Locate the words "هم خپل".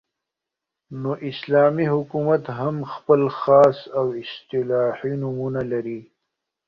2.59-3.21